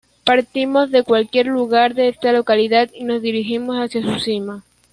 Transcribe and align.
Partimos 0.23 0.89
de 0.89 1.03
cualquier 1.03 1.45
lugar 1.45 1.93
de 1.93 2.07
esta 2.07 2.31
localidad 2.31 2.89
y 2.91 3.03
nos 3.03 3.21
dirigimos 3.21 3.75
hacia 3.77 4.01
su 4.01 4.19
cima. 4.19 4.63